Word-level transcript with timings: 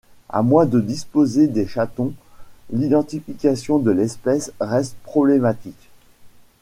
À 0.29 0.41
moins 0.41 0.65
de 0.65 0.79
disposer 0.79 1.45
des 1.45 1.67
chatons, 1.67 2.13
l'identification 2.71 3.77
de 3.77 3.91
l'espèce 3.91 4.51
reste 4.59 4.95
problématique. 5.03 5.89